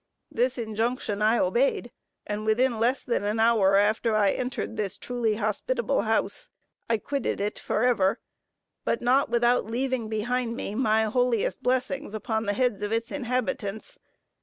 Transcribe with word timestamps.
This 0.31 0.57
injunction 0.57 1.21
I 1.21 1.37
obeyed, 1.37 1.91
and 2.25 2.43
within 2.43 2.79
less 2.79 3.03
than 3.03 3.23
an 3.23 3.39
hour 3.39 3.75
after 3.75 4.15
I 4.15 4.31
entered 4.31 4.75
this 4.75 4.97
truly 4.97 5.35
hospitable 5.35 6.01
house, 6.01 6.49
I 6.89 6.97
quitted 6.97 7.39
it 7.39 7.59
forever, 7.59 8.19
but 8.83 8.99
not 9.01 9.29
without 9.29 9.65
leaving 9.67 10.09
behind 10.09 10.55
me 10.55 10.73
my 10.73 11.03
holiest 11.03 11.61
blessings 11.61 12.15
upon 12.15 12.45
the 12.45 12.53
heads 12.53 12.81
of 12.81 12.91
its 12.91 13.11
inhabitants. 13.11 13.99